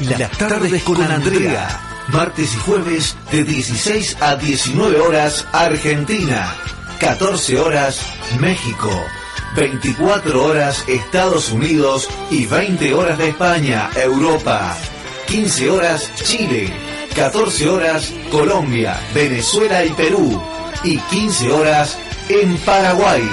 [0.00, 1.80] Las tardes con Andrea.
[2.08, 6.54] Martes y jueves de 16 a 19 horas Argentina.
[7.00, 8.00] 14 horas
[8.38, 8.90] México.
[9.56, 14.76] 24 horas Estados Unidos y 20 horas de España, Europa.
[15.28, 16.70] 15 horas Chile.
[17.14, 20.42] 14 horas Colombia, Venezuela y Perú.
[20.84, 23.26] Y 15 horas en Paraguay.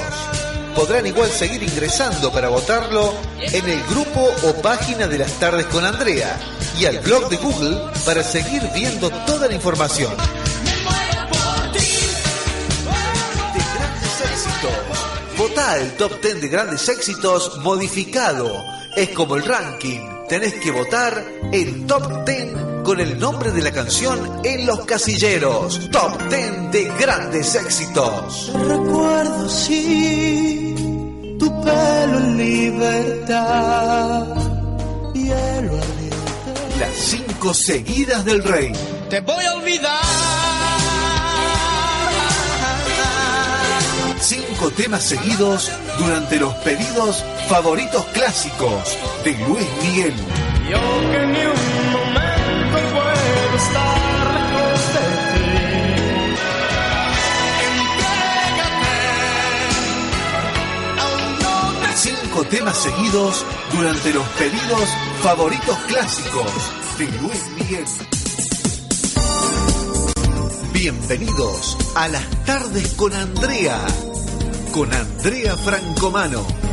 [0.75, 5.85] Podrán igual seguir ingresando para votarlo en el grupo o página de las tardes con
[5.85, 6.37] Andrea
[6.79, 10.11] y al blog de Google para seguir viendo toda la información.
[11.73, 14.71] De grandes éxitos.
[15.37, 18.51] Votá el top 10 de grandes éxitos modificado.
[18.95, 19.99] Es como el ranking.
[20.29, 25.89] Tenés que votar el top 10 con el nombre de la canción en los casilleros.
[25.89, 28.51] Top 10 de grandes éxitos.
[28.53, 30.75] Recuerdo sí
[31.39, 34.25] tu pelo en libertad,
[35.13, 36.06] hielo.
[36.79, 38.71] Las cinco seguidas del rey.
[39.09, 39.99] Te voy a olvidar.
[44.19, 50.13] Cinco temas seguidos durante los pedidos favoritos clásicos de Luis Miguel.
[50.69, 53.96] Yo que ni un momento puedo estar
[62.45, 63.43] Temas seguidos
[63.73, 64.89] durante los pedidos
[65.21, 66.51] favoritos clásicos
[66.97, 67.85] de Luis Miguel.
[70.71, 73.83] Bienvenidos a las tardes con Andrea,
[74.71, 76.66] con Andrea Francomano.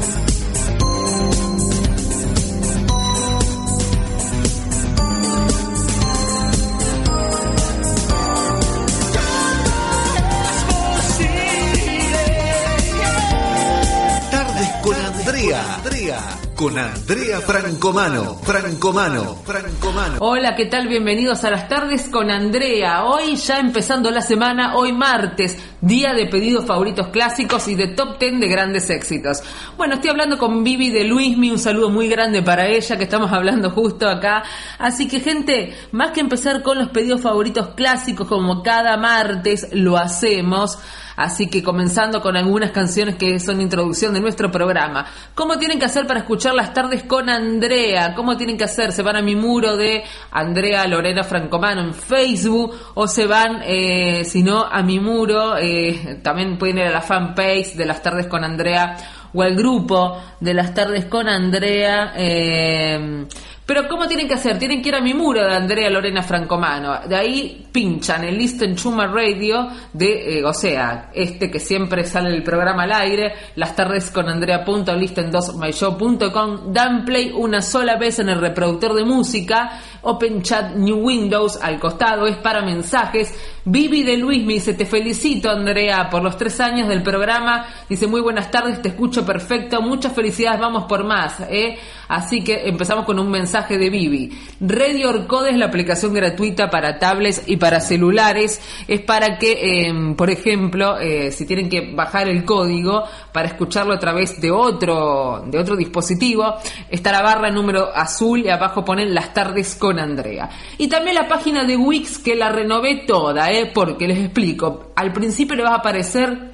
[15.52, 16.20] Andrea,
[16.54, 20.16] con Andrea Francomano, Francomano, Francomano.
[20.20, 20.88] Hola, ¿qué tal?
[20.88, 23.04] Bienvenidos a las tardes con Andrea.
[23.04, 28.18] Hoy ya empezando la semana, hoy martes, día de pedidos favoritos clásicos y de top
[28.18, 29.42] 10 de grandes éxitos.
[29.76, 33.30] Bueno, estoy hablando con Vivi de Luismi, un saludo muy grande para ella que estamos
[33.30, 34.44] hablando justo acá.
[34.78, 39.98] Así que gente, más que empezar con los pedidos favoritos clásicos como cada martes lo
[39.98, 40.78] hacemos,
[41.16, 45.06] Así que comenzando con algunas canciones que son introducción de nuestro programa.
[45.34, 48.14] ¿Cómo tienen que hacer para escuchar las tardes con Andrea?
[48.14, 48.92] ¿Cómo tienen que hacer?
[48.92, 52.74] ¿Se van a mi muro de Andrea Lorena Francomano en Facebook?
[52.94, 55.56] ¿O se van, eh, si no, a mi muro?
[55.56, 58.96] eh, también pueden ir a la fanpage de las tardes con Andrea
[59.32, 62.12] o al grupo de las tardes con Andrea.
[62.16, 63.26] eh,
[63.66, 64.58] pero ¿cómo tienen que hacer?
[64.58, 67.00] Tienen que ir a mi muro de Andrea Lorena Francomano.
[67.08, 72.28] De ahí pinchan el Listen Chuma Radio de, eh, o sea, este que siempre sale
[72.28, 78.38] el programa al aire, las tardes con Andrea.listen2myshow.com, dan play una sola vez en el
[78.40, 83.34] reproductor de música Open Chat New Windows al costado es para mensajes.
[83.64, 87.66] Vivi de Luis me dice, te felicito Andrea por los tres años del programa.
[87.88, 89.80] Dice, muy buenas tardes, te escucho perfecto.
[89.80, 91.40] Muchas felicidades, vamos por más.
[91.48, 91.78] ¿eh?
[92.08, 94.30] Así que empezamos con un mensaje de Vivi.
[94.60, 98.60] Radio Orcode es la aplicación gratuita para tablets y para celulares.
[98.86, 103.94] Es para que, em, por ejemplo, eh, si tienen que bajar el código para escucharlo
[103.94, 106.56] a través de otro, de otro dispositivo,
[106.90, 110.50] está la barra número azul y abajo ponen las tardes con Andrea.
[110.78, 113.70] Y también la página de Wix que la renové toda, ¿eh?
[113.72, 114.92] porque les explico.
[114.96, 116.53] Al principio le va a aparecer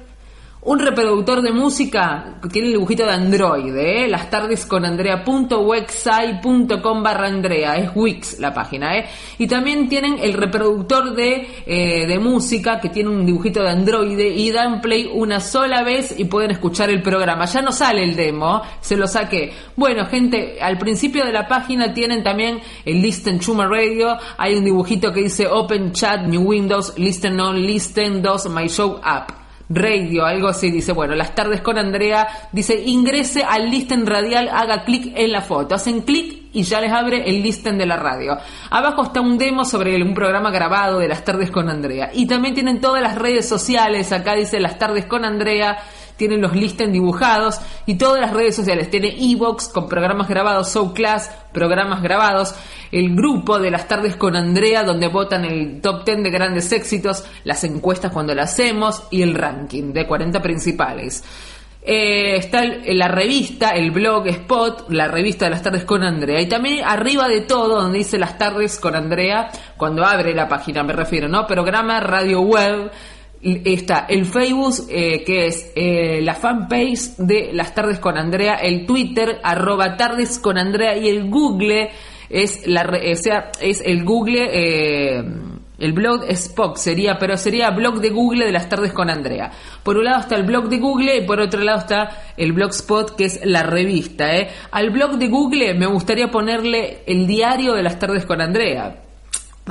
[0.63, 4.07] un reproductor de música que tiene el dibujito de Android, ¿eh?
[4.07, 9.07] Las tardes con Andrea.website.com barra Andrea, es Wix la página, ¿eh?
[9.39, 14.19] Y también tienen el reproductor de, eh, de música que tiene un dibujito de Android
[14.19, 17.45] y dan play una sola vez y pueden escuchar el programa.
[17.45, 19.51] Ya no sale el demo, se lo saqué.
[19.75, 24.63] Bueno, gente, al principio de la página tienen también el Listen Chuma Radio, hay un
[24.63, 29.41] dibujito que dice Open Chat, New Windows, Listen On, Listen 2, My Show App
[29.73, 34.83] radio, algo así, dice, bueno, las tardes con Andrea, dice, ingrese al listen radial, haga
[34.83, 38.37] clic en la foto, hacen clic y ya les abre el listen de la radio.
[38.69, 42.11] Abajo está un demo sobre un programa grabado de las tardes con Andrea.
[42.13, 45.77] Y también tienen todas las redes sociales, acá dice las tardes con Andrea,
[46.21, 48.91] tienen los listen dibujados y todas las redes sociales.
[48.91, 52.53] Tiene Evox con programas grabados, Show Class, programas grabados,
[52.91, 57.23] el grupo de las tardes con Andrea donde votan el top 10 de grandes éxitos,
[57.43, 61.23] las encuestas cuando las hacemos y el ranking de 40 principales.
[61.81, 66.39] Eh, está la revista, el blog Spot, la revista de las tardes con Andrea.
[66.39, 70.83] Y también arriba de todo, donde dice las tardes con Andrea, cuando abre la página
[70.83, 71.47] me refiero, ¿no?
[71.47, 72.91] Programa Radio Web,
[73.43, 78.85] está el Facebook, eh, que es eh, la fanpage de Las Tardes con Andrea, el
[78.85, 81.89] Twitter, arroba Tardes con Andrea, y el Google
[82.29, 85.23] es la o sea, es el Google, eh,
[85.79, 89.51] el blog Spock sería, pero sería blog de Google de Las Tardes con Andrea.
[89.83, 93.15] Por un lado está el blog de Google y por otro lado está el blogspot
[93.15, 94.29] que es la revista.
[94.69, 98.95] Al blog de Google me gustaría ponerle el diario de Las Tardes con Andrea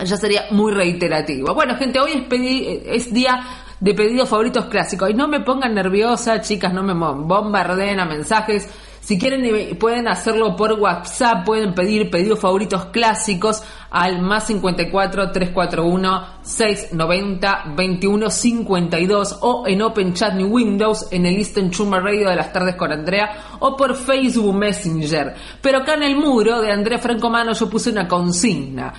[0.04, 1.54] ya sería muy reiterativo.
[1.54, 2.26] Bueno, gente, hoy
[2.86, 3.40] es, día
[3.80, 5.10] de pedidos favoritos clásicos.
[5.10, 8.68] Y no me pongan nerviosa, chicas, no me bombardeen a mensajes.
[9.00, 16.26] Si quieren pueden hacerlo por WhatsApp, pueden pedir pedidos favoritos clásicos al más 54 341
[16.42, 22.36] 690 21 52 o en Open Chat New Windows en el Eastern Chuma Radio de
[22.36, 25.34] las tardes con Andrea o por Facebook Messenger.
[25.62, 28.92] Pero acá en el muro de Andrea Franco Mano yo puse una consigna.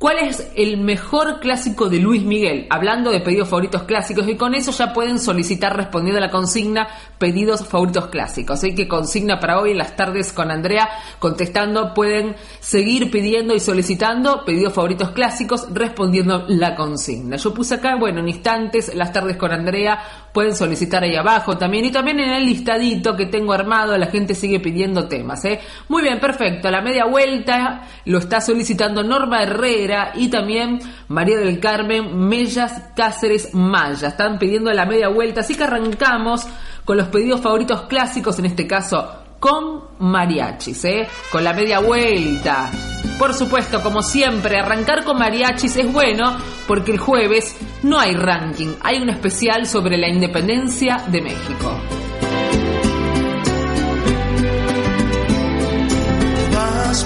[0.00, 2.66] ¿Cuál es el mejor clásico de Luis Miguel?
[2.70, 6.88] Hablando de pedidos favoritos clásicos y con eso ya pueden solicitar respondiendo a la consigna
[7.18, 8.56] pedidos favoritos clásicos.
[8.56, 10.88] Así que consigna para hoy en las tardes con Andrea
[11.18, 17.36] contestando pueden seguir pidiendo y solicitando pedidos favoritos clásicos respondiendo la consigna.
[17.36, 19.98] Yo puse acá, bueno, en instantes las tardes con Andrea
[20.32, 24.34] pueden solicitar ahí abajo también y también en el listadito que tengo armado la gente
[24.34, 25.44] sigue pidiendo temas.
[25.44, 25.60] ¿eh?
[25.88, 26.70] Muy bien, perfecto.
[26.70, 30.78] La media vuelta lo está solicitando Norma Herrera y también
[31.08, 34.08] María del Carmen Mellas Cáceres Maya.
[34.08, 36.46] Están pidiendo la media vuelta, así que arrancamos
[36.84, 41.08] con los pedidos favoritos clásicos, en este caso con mariachis, ¿eh?
[41.32, 42.70] con la media vuelta.
[43.18, 46.38] Por supuesto, como siempre, arrancar con mariachis es bueno
[46.68, 51.80] porque el jueves no hay ranking, hay un especial sobre la independencia de México.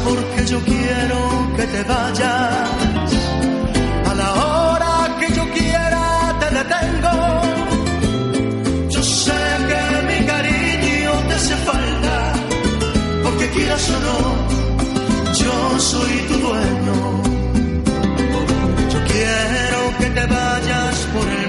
[0.03, 2.84] porque yo quiero que te vayas.
[13.55, 14.19] Quieras o no,
[15.43, 16.97] yo soy tu dueño.
[18.93, 21.44] Yo quiero que te vayas por el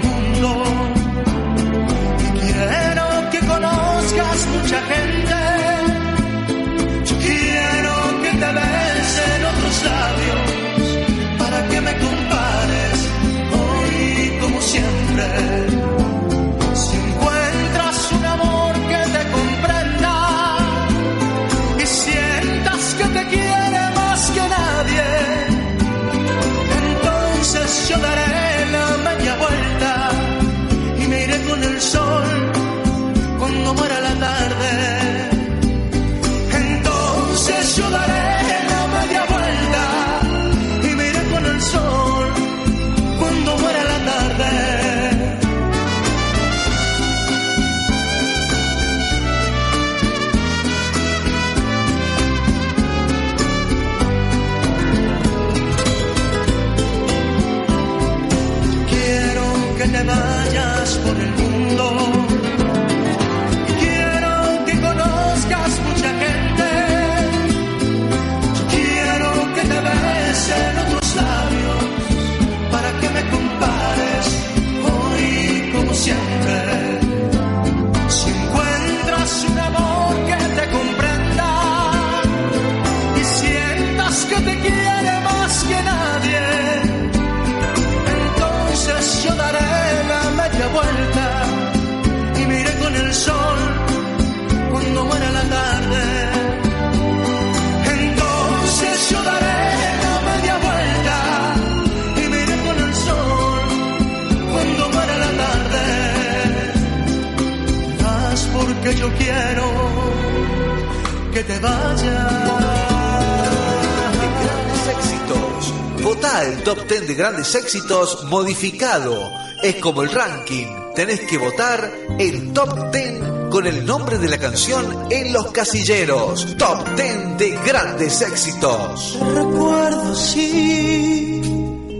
[117.15, 119.31] grandes éxitos modificado.
[119.61, 120.67] Es como el ranking.
[120.95, 126.55] Tenés que votar el top 10 con el nombre de la canción en los casilleros.
[126.57, 129.17] Top 10 de grandes éxitos.
[129.33, 131.41] Recuerdo sí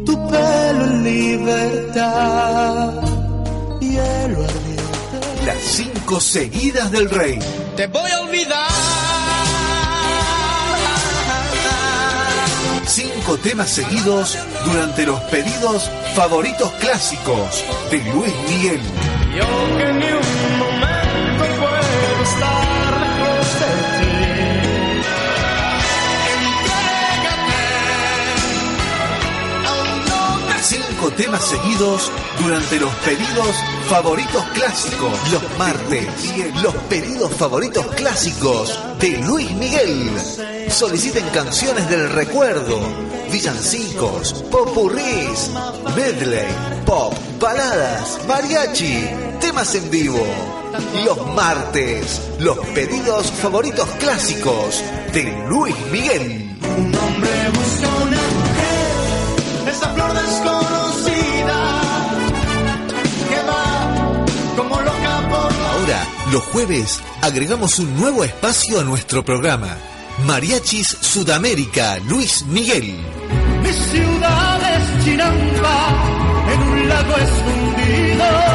[0.06, 2.94] tu pelo en libertad.
[5.46, 7.38] Las cinco seguidas del rey.
[7.76, 8.95] Te voy a olvidar.
[13.26, 18.80] Cinco temas seguidos durante los pedidos favoritos clásicos de Luis Miguel.
[19.36, 24.14] Y aunque ni un momento puedo estar lejos de ti,
[27.16, 27.62] entrégate.
[29.66, 33.56] Aún no te Cinco temas seguidos durante los pedidos
[33.90, 35.32] favoritos clásicos.
[35.32, 36.08] Los martes,
[36.62, 40.12] los pedidos favoritos clásicos de Luis Miguel.
[40.70, 42.80] Soliciten canciones del recuerdo,
[43.36, 45.52] villancicos, popurrís,
[45.94, 46.48] medley,
[46.86, 49.10] pop, baladas, mariachi,
[49.42, 50.26] temas en vivo.
[51.04, 56.56] Los martes, los pedidos favoritos clásicos de Luis Miguel.
[56.78, 61.60] Un hombre busca una mujer, esa flor desconocida
[63.30, 64.26] que va
[64.56, 69.78] como loca por Ahora, los jueves, agregamos un nuevo espacio a nuestro programa.
[70.24, 72.96] Mariachis Sudamérica, Luis Miguel.
[73.62, 75.94] Mi ciudad es Chinampa,
[76.54, 78.55] en un lago escondido.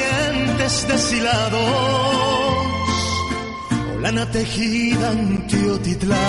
[0.87, 1.61] deshilados,
[3.91, 6.19] o tejida en Teotitlán.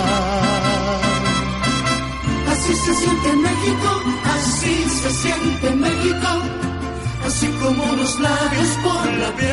[2.52, 3.90] Así se siente México,
[4.36, 6.30] así se siente México,
[7.26, 9.52] así como los labios por la piel.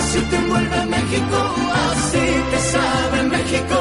[0.00, 1.38] así te envuelve México,
[2.14, 3.78] Así te sabe México,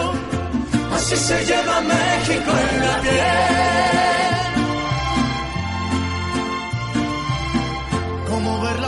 [0.96, 4.23] así se lleva México en la piel.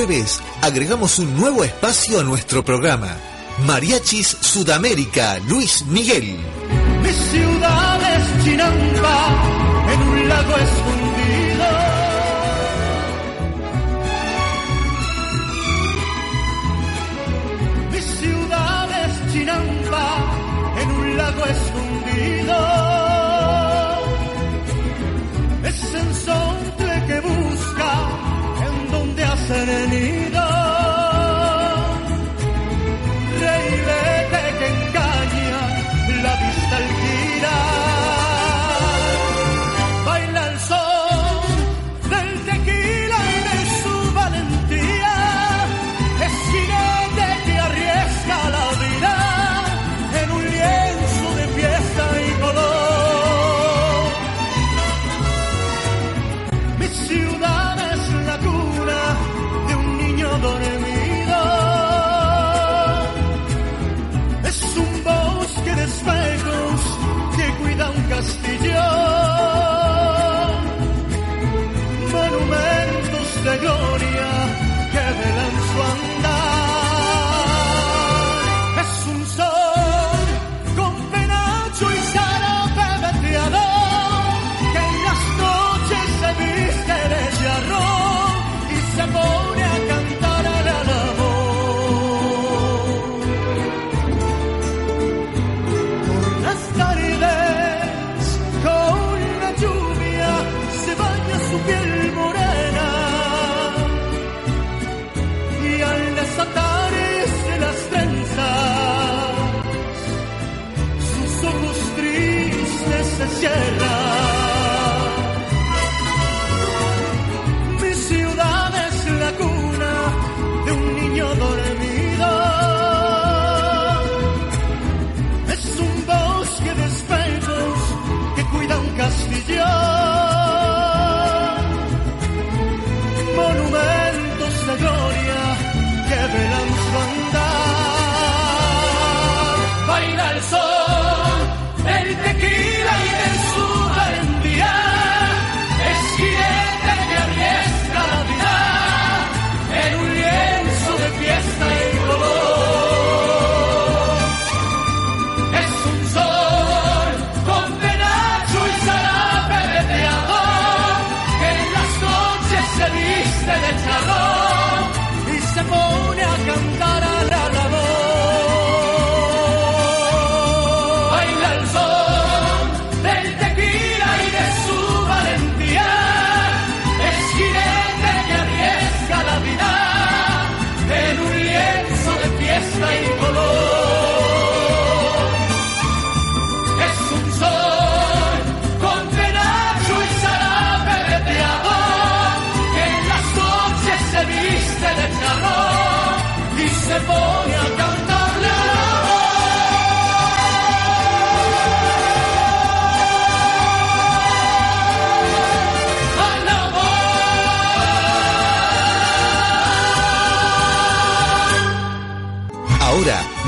[0.00, 3.14] jueves agregamos un nuevo espacio a nuestro programa.
[3.66, 6.38] Mariachis Sudamérica, Luis Miguel.
[7.02, 9.18] Mi ciudad es Chinampa,
[9.92, 11.66] en un lago escondido.
[17.92, 20.08] Mi ciudad es Chinampa,
[20.80, 22.56] en un lago escondido.
[25.62, 26.56] Es el sol
[27.06, 28.30] que busca
[28.66, 29.89] en donde hacer el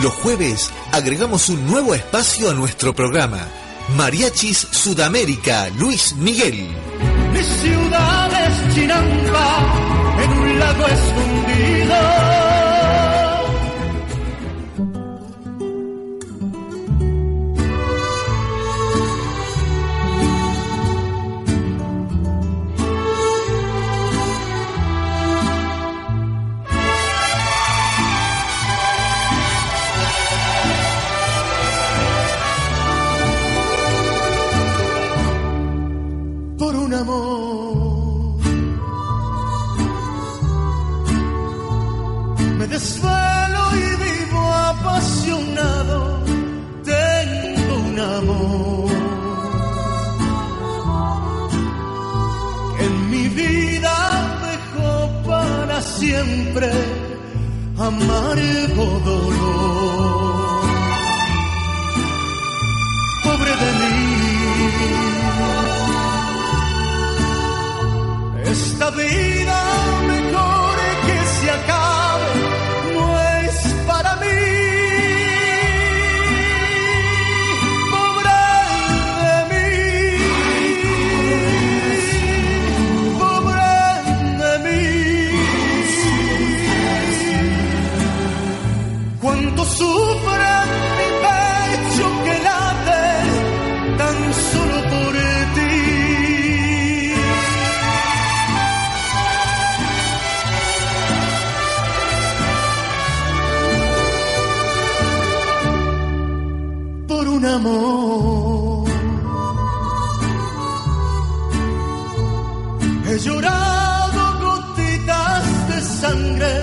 [0.02, 3.46] Los jueves agregamos un nuevo espacio a nuestro programa.
[3.96, 6.66] Mariachis Sudamérica, Luis Miguel.
[7.32, 12.31] Mi ciudad es Chinampa, en un lago escondido.
[42.58, 45.98] Me desvelo y vivo apasionado,
[46.84, 48.90] tengo un amor.
[52.76, 53.94] Que en mi vida
[54.48, 54.94] dejó
[55.26, 56.70] para siempre
[57.78, 59.00] amargo
[69.02, 69.31] be
[113.06, 116.54] He llorado gotitas de sangre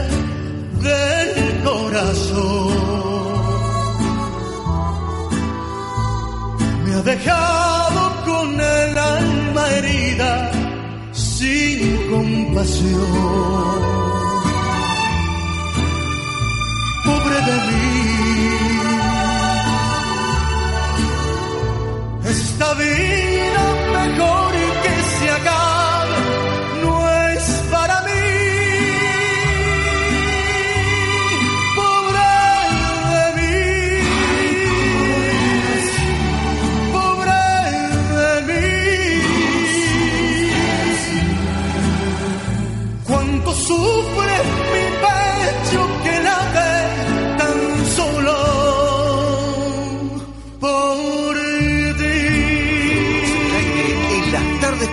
[0.82, 2.74] del corazón.
[6.84, 10.52] Me ha dejado con el alma herida
[11.14, 13.00] sin compasión.
[17.06, 17.99] Pobre de mí.
[22.60, 22.76] Esta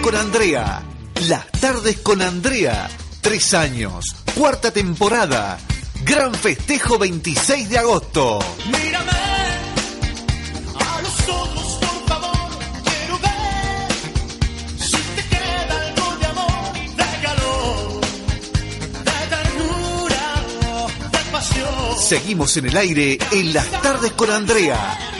[0.07, 0.85] con Andrea.
[1.29, 2.89] Las tardes con Andrea.
[3.21, 4.05] Tres años.
[4.37, 5.59] Cuarta temporada.
[6.05, 8.39] Gran festejo 26 de agosto.
[8.67, 9.11] Mírame
[10.79, 12.49] a los ojos, por favor,
[12.85, 18.01] quiero ver si te queda algo de amor, de calor,
[19.03, 20.45] de ternura,
[21.11, 21.99] de pasión.
[21.99, 25.16] Seguimos en el aire en las tardes con Andrea.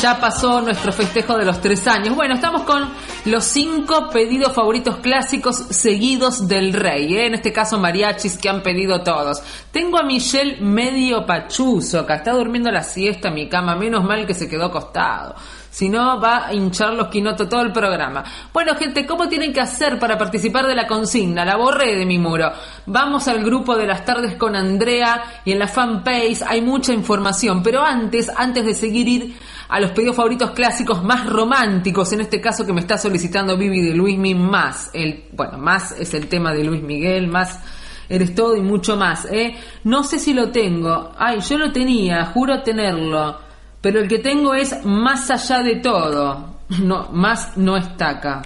[0.00, 2.16] Ya pasó nuestro festejo de los tres años.
[2.16, 2.88] Bueno, estamos con
[3.26, 7.14] los cinco pedidos favoritos clásicos seguidos del rey.
[7.14, 7.26] ¿eh?
[7.26, 9.42] En este caso, mariachis que han pedido todos.
[9.70, 13.76] Tengo a Michelle medio pachuzo, acá está durmiendo la siesta en mi cama.
[13.76, 15.34] Menos mal que se quedó acostado.
[15.70, 18.24] Si no, va a hinchar los quinotos todo el programa.
[18.52, 21.44] Bueno, gente, ¿cómo tienen que hacer para participar de la consigna?
[21.44, 22.50] La borré de mi muro.
[22.86, 27.62] Vamos al grupo de las tardes con Andrea y en la fanpage hay mucha información.
[27.62, 29.36] Pero antes, antes de seguir ir
[29.68, 33.80] a los pedidos favoritos clásicos más románticos, en este caso que me está solicitando Vivi
[33.80, 34.90] de Luis Mi más.
[35.32, 37.60] Bueno, más es el tema de Luis Miguel, más
[38.08, 39.26] eres todo y mucho más.
[39.30, 39.56] ¿eh?
[39.84, 41.12] No sé si lo tengo.
[41.16, 43.49] Ay, yo lo tenía, juro tenerlo.
[43.80, 46.60] Pero el que tengo es más allá de todo.
[46.82, 48.42] No, más no está acá.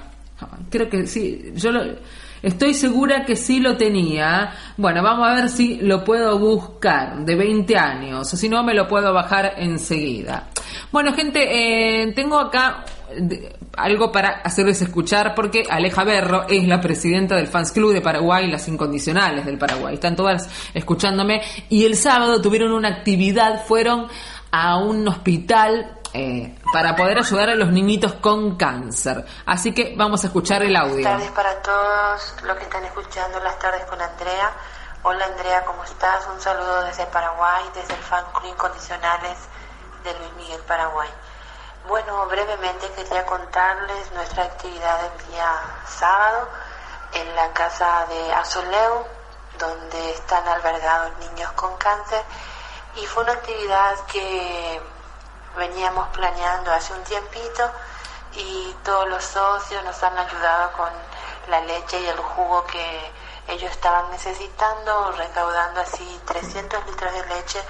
[0.70, 1.82] Creo que sí, yo lo,
[2.42, 4.52] estoy segura que sí lo tenía.
[4.76, 8.74] Bueno, vamos a ver si lo puedo buscar de 20 años, o si no me
[8.74, 10.48] lo puedo bajar enseguida.
[10.92, 12.84] Bueno, gente, eh, tengo acá
[13.76, 18.50] algo para hacerles escuchar porque Aleja Berro es la presidenta del Fans Club de Paraguay,
[18.50, 19.94] las incondicionales del Paraguay.
[19.94, 24.06] Están todas escuchándome y el sábado tuvieron una actividad, fueron
[24.56, 29.24] a un hospital eh, para poder ayudar a los niñitos con cáncer.
[29.46, 30.92] Así que vamos a escuchar el audio.
[30.92, 34.52] Buenas tardes para todos los que están escuchando las tardes con Andrea.
[35.02, 36.28] Hola Andrea, ¿cómo estás?
[36.32, 39.38] Un saludo desde Paraguay, desde el fan club Incondicionales
[40.04, 41.08] de Luis Miguel Paraguay.
[41.88, 45.50] Bueno, brevemente quería contarles nuestra actividad del día
[45.88, 46.48] sábado
[47.12, 49.04] en la casa de Azoleu,
[49.58, 52.22] donde están albergados niños con cáncer.
[52.96, 54.80] Y fue una actividad que
[55.56, 57.70] veníamos planeando hace un tiempito
[58.32, 60.90] y todos los socios nos han ayudado con
[61.48, 63.12] la leche y el jugo que
[63.48, 67.62] ellos estaban necesitando, recaudando así 300 litros de leche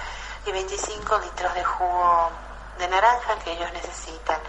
[0.45, 2.29] y 25 litros de jugo
[2.77, 4.39] de naranja que ellos necesitan.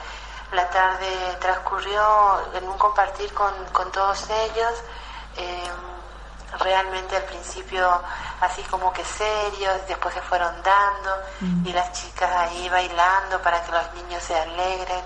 [0.52, 4.74] La tarde transcurrió en un compartir con, con todos ellos.
[5.36, 5.70] eh,
[6.58, 8.02] realmente al principio
[8.40, 11.16] así como que serios, después se fueron dando
[11.64, 15.04] y las chicas ahí bailando para que los niños se alegren.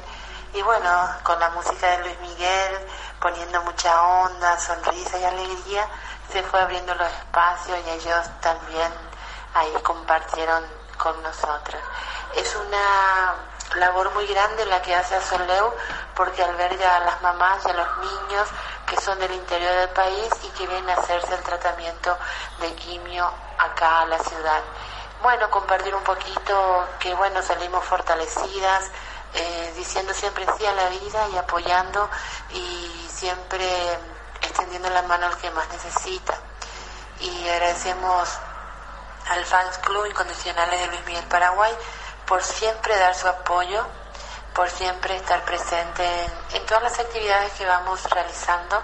[0.52, 2.78] Y bueno, con la música de Luis Miguel,
[3.20, 5.86] poniendo mucha onda, sonrisa y alegría,
[6.32, 8.92] se fue abriendo los espacios y ellos también
[9.54, 10.64] ahí compartieron
[10.96, 11.80] con nosotros.
[12.34, 13.34] Es una
[13.76, 15.72] labor muy grande la que hace Azoleu
[16.14, 18.48] porque alberga a las mamás y a los niños
[18.86, 22.16] que son del interior del país y que vienen a hacerse el tratamiento
[22.60, 24.62] de quimio acá a la ciudad.
[25.22, 28.90] Bueno, compartir un poquito que bueno, salimos fortalecidas,
[29.34, 32.08] eh, diciendo siempre sí a la vida y apoyando
[32.52, 33.66] y siempre
[34.40, 36.34] extendiendo la mano al que más necesita.
[37.20, 38.28] Y agradecemos
[39.28, 41.72] al Fans Club Incondicionales de Luis Miguel Paraguay
[42.30, 43.84] por siempre dar su apoyo,
[44.54, 46.08] por siempre estar presente
[46.52, 48.80] en, todas las actividades que vamos realizando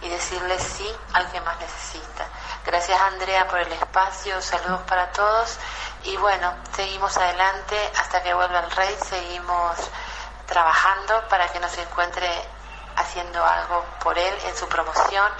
[0.00, 2.26] y decirle sí al que más necesita.
[2.66, 5.56] Gracias Andrea por el espacio, saludos para todos
[6.02, 9.76] y bueno, seguimos adelante hasta que vuelva el rey, seguimos
[10.46, 12.28] trabajando para que nos encuentre
[12.96, 15.30] haciendo algo por él en su promoción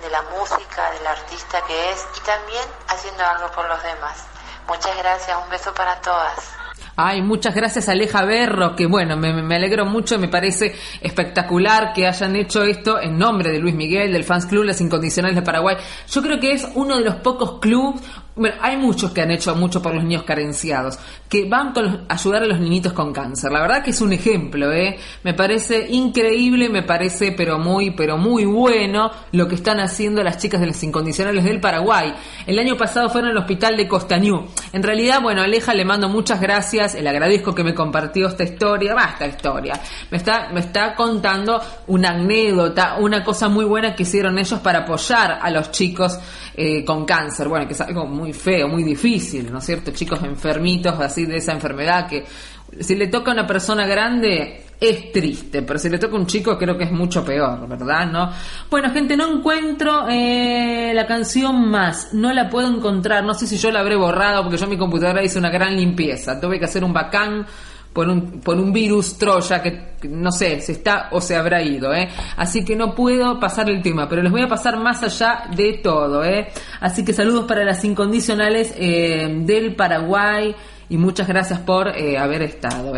[0.00, 4.24] de la música, del artista que es y también haciendo algo por los demás.
[4.66, 6.57] Muchas gracias, un beso para todas.
[7.00, 12.08] Ay, muchas gracias Aleja Berro, que bueno, me, me alegro mucho, me parece espectacular que
[12.08, 15.76] hayan hecho esto en nombre de Luis Miguel, del Fans Club Las Incondicionales de Paraguay.
[16.10, 18.02] Yo creo que es uno de los pocos clubes,
[18.38, 20.98] bueno, hay muchos que han hecho mucho por los niños carenciados,
[21.28, 23.52] que van con a ayudar a los niñitos con cáncer.
[23.52, 24.98] La verdad que es un ejemplo, ¿eh?
[25.24, 30.38] Me parece increíble, me parece pero muy, pero muy bueno lo que están haciendo las
[30.38, 32.14] chicas de las incondicionales del Paraguay.
[32.46, 34.46] El año pasado fueron al hospital de Costañú.
[34.72, 38.94] En realidad, bueno, Aleja le mando muchas gracias, le agradezco que me compartió esta historia,
[38.94, 39.80] basta historia.
[40.10, 44.80] Me está, me está contando una anécdota, una cosa muy buena que hicieron ellos para
[44.80, 46.18] apoyar a los chicos
[46.54, 47.48] eh, con cáncer.
[47.48, 49.90] Bueno, que es algo muy feo, muy difícil, ¿no es cierto?
[49.92, 52.24] Chicos enfermitos así de esa enfermedad que
[52.80, 56.26] si le toca a una persona grande es triste, pero si le toca a un
[56.26, 58.06] chico creo que es mucho peor, ¿verdad?
[58.06, 58.30] ¿No?
[58.70, 63.56] Bueno, gente, no encuentro eh, la canción más, no la puedo encontrar, no sé si
[63.56, 66.66] yo la habré borrado porque yo en mi computadora hice una gran limpieza, tuve que
[66.66, 67.46] hacer un bacán
[67.98, 71.92] por un, por un virus Troya que, no sé, se está o se habrá ido,
[71.92, 72.08] ¿eh?
[72.36, 75.80] Así que no puedo pasar el tema, pero les voy a pasar más allá de
[75.82, 76.46] todo, ¿eh?
[76.78, 80.54] Así que saludos para las incondicionales eh, del Paraguay
[80.88, 82.92] y muchas gracias por eh, haber estado.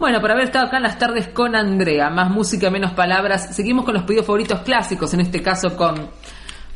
[0.00, 3.54] Bueno, por haber estado acá en las tardes con Andrea, más música, menos palabras.
[3.54, 6.10] Seguimos con los pedidos favoritos clásicos, en este caso con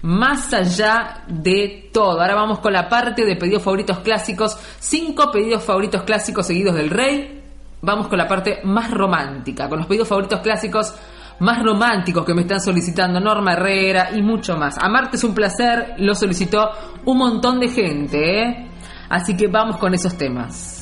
[0.03, 2.21] más allá de todo.
[2.21, 4.57] Ahora vamos con la parte de pedidos favoritos clásicos.
[4.79, 7.38] Cinco pedidos favoritos clásicos seguidos del rey.
[7.81, 10.95] Vamos con la parte más romántica, con los pedidos favoritos clásicos
[11.41, 14.77] más románticos que me están solicitando Norma Herrera y mucho más.
[14.79, 16.71] Amarte es un placer, lo solicitó
[17.05, 18.69] un montón de gente, ¿eh?
[19.09, 20.78] Así que vamos con esos temas.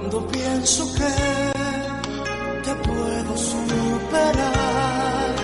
[0.00, 1.12] Cuando pienso que
[2.62, 5.34] te puedo superar,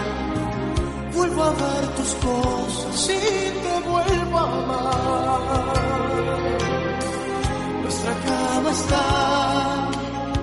[1.13, 5.73] vuelvo a ver tus cosas y te vuelvo a amar.
[7.83, 9.91] Nuestra cama está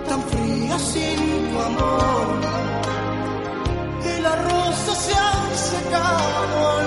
[0.09, 2.27] tan fría sin tu amor
[4.03, 6.80] y las rosas se han secado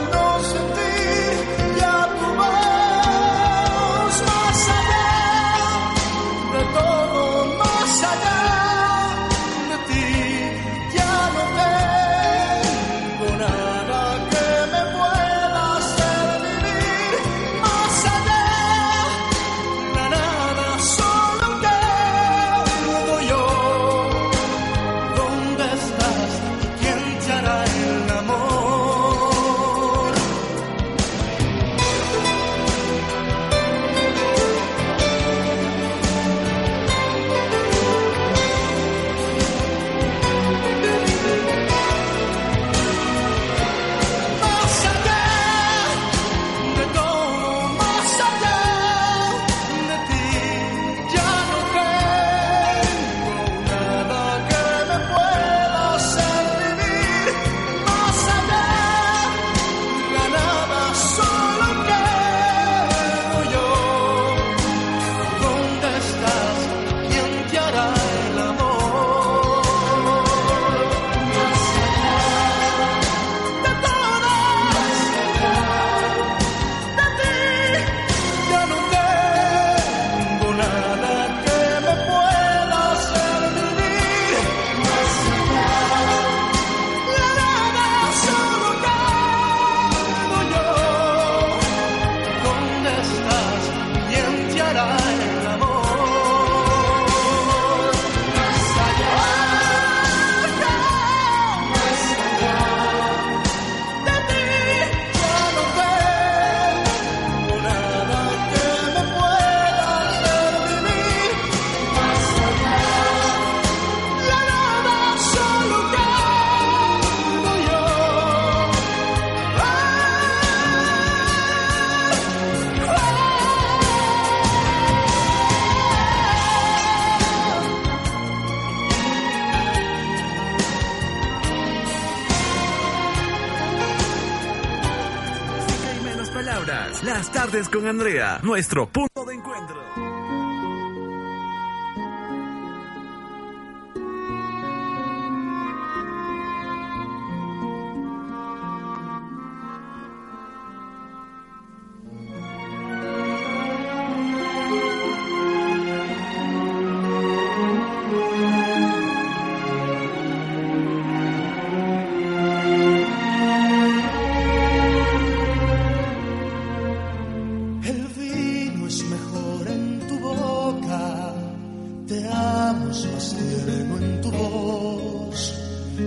[137.54, 139.76] Con Andrea, nuestro punto de encuentro.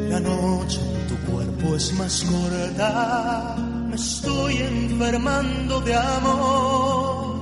[0.10, 3.56] La noche en tu cuerpo es más corta,
[3.90, 7.38] me estoy enfermando de amor.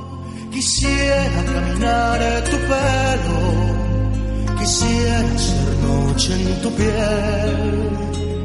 [0.51, 3.39] Quisiera caminar tu pelo,
[4.59, 7.89] quisiera ser noche en tu piel,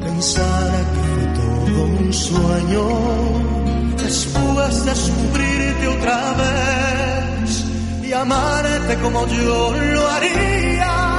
[0.04, 2.86] pensar que todo un sueño.
[3.96, 7.64] Después descubrirte otra vez
[8.02, 11.09] y amarte como yo lo haría,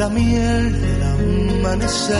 [0.00, 1.02] la miel del
[1.60, 2.16] amanecer,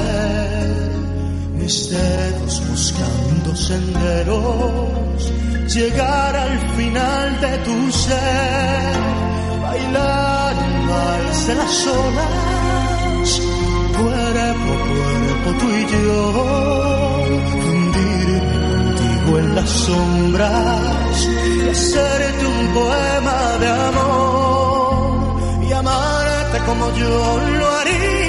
[1.54, 5.20] mis dedos buscando senderos,
[5.74, 8.96] llegar al final de tu ser,
[9.62, 13.28] bailar el vals de las olas,
[13.98, 16.16] cuerpo cuerpo tú y yo,
[17.64, 24.49] fundirme contigo en las sombras y hacerte un poema de amor
[26.70, 28.19] como yo lo haría,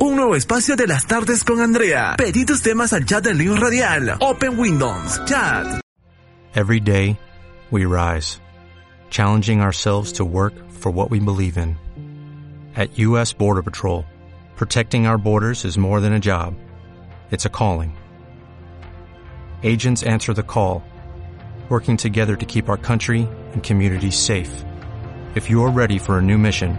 [0.00, 2.14] Un nuevo espacio de las tardes con Andrea.
[2.16, 4.16] Pedí tus temas al chat del Radial.
[4.20, 5.20] Open Windows.
[5.26, 5.80] Chat.
[6.54, 7.18] Every day,
[7.70, 8.38] we rise,
[9.10, 11.76] challenging ourselves to work for what we believe in.
[12.76, 13.32] At U.S.
[13.32, 14.04] Border Patrol,
[14.56, 16.54] protecting our borders is more than a job,
[17.30, 17.96] it's a calling.
[19.64, 20.84] Agents answer the call,
[21.68, 24.64] working together to keep our country and communities safe.
[25.34, 26.78] If you're ready for a new mission,